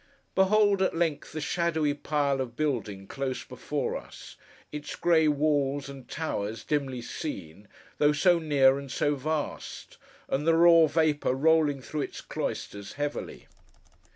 [0.33, 4.35] Behold, at length the shadowy pile of building close before us:
[4.71, 7.67] its grey walls and towers dimly seen,
[7.99, 13.45] though so near and so vast: and the raw vapour rolling through its cloisters heavily.